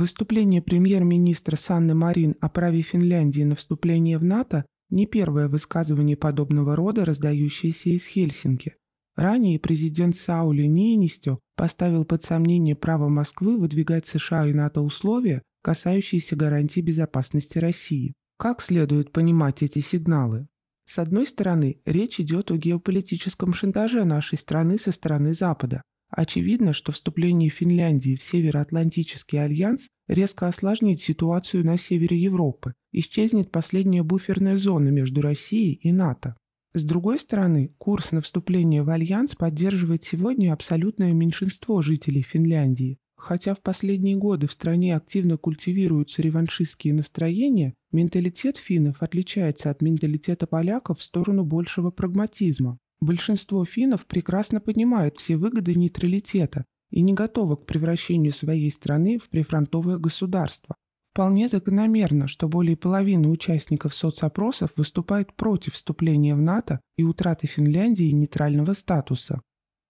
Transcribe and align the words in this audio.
Выступление 0.00 0.62
премьер-министра 0.62 1.56
Санны 1.56 1.92
Марин 1.92 2.34
о 2.40 2.48
праве 2.48 2.80
Финляндии 2.80 3.42
на 3.42 3.54
вступление 3.54 4.16
в 4.16 4.24
НАТО 4.24 4.64
не 4.88 5.04
первое 5.06 5.46
высказывание 5.46 6.16
подобного 6.16 6.74
рода, 6.74 7.04
раздающееся 7.04 7.90
из 7.90 8.06
Хельсинки. 8.06 8.76
Ранее 9.14 9.60
президент 9.60 10.16
Саули 10.16 10.62
Ниинистё 10.62 11.38
поставил 11.54 12.06
под 12.06 12.22
сомнение 12.22 12.76
право 12.76 13.10
Москвы 13.10 13.58
выдвигать 13.58 14.06
США 14.06 14.46
и 14.46 14.54
НАТО 14.54 14.80
условия, 14.80 15.42
касающиеся 15.62 16.34
гарантий 16.34 16.80
безопасности 16.80 17.58
России. 17.58 18.14
Как 18.38 18.62
следует 18.62 19.12
понимать 19.12 19.62
эти 19.62 19.80
сигналы? 19.80 20.48
С 20.86 20.98
одной 20.98 21.26
стороны, 21.26 21.82
речь 21.84 22.20
идет 22.20 22.50
о 22.50 22.56
геополитическом 22.56 23.52
шантаже 23.52 24.04
нашей 24.04 24.38
страны 24.38 24.78
со 24.78 24.92
стороны 24.92 25.34
Запада. 25.34 25.82
Очевидно, 26.10 26.72
что 26.72 26.92
вступление 26.92 27.50
Финляндии 27.50 28.16
в 28.16 28.24
Североатлантический 28.24 29.42
альянс 29.42 29.88
резко 30.08 30.48
осложнит 30.48 31.00
ситуацию 31.00 31.64
на 31.64 31.78
севере 31.78 32.18
Европы, 32.20 32.74
исчезнет 32.92 33.52
последняя 33.52 34.02
буферная 34.02 34.56
зона 34.56 34.88
между 34.88 35.20
Россией 35.22 35.74
и 35.74 35.92
НАТО. 35.92 36.36
С 36.74 36.82
другой 36.82 37.18
стороны, 37.18 37.74
курс 37.78 38.12
на 38.12 38.20
вступление 38.20 38.82
в 38.82 38.90
альянс 38.90 39.34
поддерживает 39.34 40.04
сегодня 40.04 40.52
абсолютное 40.52 41.12
меньшинство 41.12 41.82
жителей 41.82 42.22
Финляндии. 42.22 42.98
Хотя 43.16 43.54
в 43.54 43.60
последние 43.60 44.16
годы 44.16 44.46
в 44.46 44.52
стране 44.52 44.96
активно 44.96 45.36
культивируются 45.36 46.22
реваншистские 46.22 46.94
настроения, 46.94 47.74
менталитет 47.92 48.56
финнов 48.56 49.02
отличается 49.02 49.70
от 49.70 49.82
менталитета 49.82 50.46
поляков 50.46 51.00
в 51.00 51.02
сторону 51.02 51.44
большего 51.44 51.90
прагматизма. 51.90 52.78
Большинство 53.00 53.64
финнов 53.64 54.06
прекрасно 54.06 54.60
понимают 54.60 55.18
все 55.18 55.36
выгоды 55.36 55.74
нейтралитета 55.74 56.66
и 56.90 57.00
не 57.00 57.14
готовы 57.14 57.56
к 57.56 57.64
превращению 57.64 58.32
своей 58.32 58.70
страны 58.70 59.18
в 59.18 59.30
прифронтовое 59.30 59.96
государство. 59.96 60.76
Вполне 61.12 61.48
закономерно, 61.48 62.28
что 62.28 62.48
более 62.48 62.76
половины 62.76 63.28
участников 63.28 63.94
соцопросов 63.94 64.70
выступают 64.76 65.34
против 65.34 65.74
вступления 65.74 66.34
в 66.34 66.40
НАТО 66.40 66.80
и 66.96 67.02
утраты 67.02 67.46
Финляндии 67.46 68.12
нейтрального 68.12 68.74
статуса. 68.74 69.40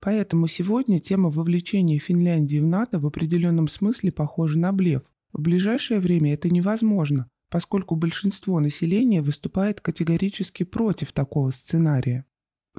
Поэтому 0.00 0.46
сегодня 0.46 0.98
тема 0.98 1.28
вовлечения 1.28 1.98
Финляндии 1.98 2.58
в 2.58 2.66
НАТО 2.66 2.98
в 2.98 3.06
определенном 3.06 3.68
смысле 3.68 4.12
похожа 4.12 4.58
на 4.58 4.72
блеф. 4.72 5.02
В 5.32 5.42
ближайшее 5.42 6.00
время 6.00 6.32
это 6.32 6.48
невозможно, 6.48 7.28
поскольку 7.50 7.96
большинство 7.96 8.60
населения 8.60 9.20
выступает 9.20 9.80
категорически 9.80 10.62
против 10.62 11.12
такого 11.12 11.50
сценария. 11.50 12.24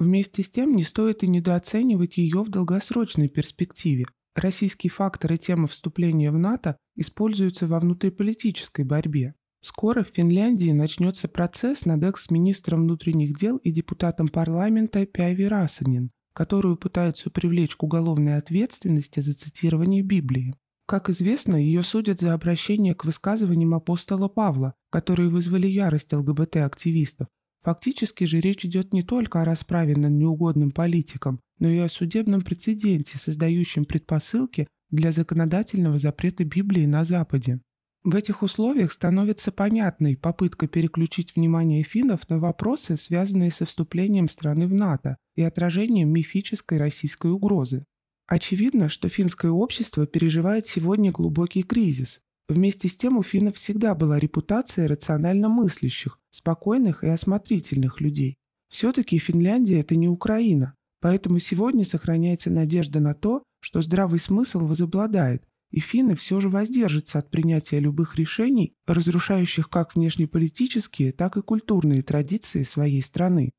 Вместе 0.02 0.42
с 0.42 0.50
тем 0.50 0.74
не 0.74 0.82
стоит 0.82 1.22
и 1.22 1.28
недооценивать 1.28 2.16
ее 2.16 2.42
в 2.42 2.48
долгосрочной 2.48 3.28
перспективе. 3.28 4.06
Российский 4.34 4.88
фактор 4.88 5.34
и 5.34 5.38
тема 5.38 5.68
вступления 5.68 6.32
в 6.32 6.38
НАТО 6.38 6.76
используются 6.96 7.68
во 7.68 7.78
внутриполитической 7.78 8.84
борьбе. 8.84 9.36
Скоро 9.60 10.02
в 10.02 10.08
Финляндии 10.08 10.72
начнется 10.72 11.28
процесс 11.28 11.84
над 11.84 12.02
экс-министром 12.02 12.80
внутренних 12.80 13.38
дел 13.38 13.58
и 13.58 13.70
депутатом 13.70 14.26
парламента 14.26 15.06
Пяви 15.06 15.46
Расанин, 15.46 16.10
которую 16.34 16.76
пытаются 16.76 17.30
привлечь 17.30 17.76
к 17.76 17.84
уголовной 17.84 18.38
ответственности 18.38 19.20
за 19.20 19.34
цитирование 19.34 20.02
Библии. 20.02 20.56
Как 20.86 21.10
известно, 21.10 21.54
ее 21.54 21.84
судят 21.84 22.18
за 22.18 22.34
обращение 22.34 22.96
к 22.96 23.04
высказываниям 23.04 23.72
апостола 23.72 24.26
Павла, 24.26 24.74
которые 24.90 25.28
вызвали 25.28 25.68
ярость 25.68 26.12
ЛГБТ-активистов. 26.12 27.28
Фактически 27.62 28.24
же 28.24 28.40
речь 28.40 28.64
идет 28.64 28.92
не 28.92 29.02
только 29.02 29.40
о 29.40 29.44
расправе 29.44 29.96
над 29.96 30.12
неугодным 30.12 30.72
политиком, 30.72 31.40
но 31.58 31.68
и 31.68 31.78
о 31.78 31.88
судебном 31.88 32.42
прецеденте, 32.42 33.18
создающем 33.18 33.84
предпосылки 33.84 34.66
для 34.90 35.12
законодательного 35.12 35.98
запрета 35.98 36.44
Библии 36.44 36.86
на 36.86 37.04
Западе. 37.04 37.60
В 38.02 38.16
этих 38.16 38.42
условиях 38.42 38.90
становится 38.90 39.52
понятной 39.52 40.16
попытка 40.16 40.66
переключить 40.66 41.36
внимание 41.36 41.84
финнов 41.84 42.28
на 42.28 42.40
вопросы, 42.40 42.96
связанные 42.96 43.52
со 43.52 43.64
вступлением 43.64 44.28
страны 44.28 44.66
в 44.66 44.74
НАТО 44.74 45.16
и 45.36 45.42
отражением 45.42 46.08
мифической 46.08 46.78
российской 46.78 47.30
угрозы. 47.30 47.84
Очевидно, 48.26 48.88
что 48.88 49.08
финское 49.08 49.52
общество 49.52 50.04
переживает 50.04 50.66
сегодня 50.66 51.12
глубокий 51.12 51.62
кризис. 51.62 52.18
Вместе 52.48 52.88
с 52.88 52.96
тем 52.96 53.18
у 53.18 53.22
финнов 53.22 53.54
всегда 53.54 53.94
была 53.94 54.18
репутация 54.18 54.88
рационально 54.88 55.48
мыслящих, 55.48 56.18
спокойных 56.32 57.04
и 57.04 57.08
осмотрительных 57.08 58.00
людей. 58.00 58.36
Все-таки 58.70 59.18
Финляндия– 59.18 59.80
это 59.82 59.94
не 59.94 60.08
Украина, 60.08 60.74
поэтому 61.00 61.38
сегодня 61.38 61.84
сохраняется 61.84 62.50
надежда 62.50 63.00
на 63.00 63.14
то, 63.14 63.44
что 63.60 63.82
здравый 63.82 64.18
смысл 64.18 64.66
возобладает, 64.66 65.44
и 65.70 65.80
финны 65.80 66.16
все 66.16 66.40
же 66.40 66.48
воздержатся 66.48 67.18
от 67.18 67.30
принятия 67.30 67.80
любых 67.80 68.16
решений, 68.16 68.74
разрушающих 68.86 69.68
как 69.68 69.94
внешнеполитические, 69.94 71.12
так 71.12 71.36
и 71.36 71.42
культурные 71.42 72.02
традиции 72.02 72.62
своей 72.62 73.02
страны. 73.02 73.52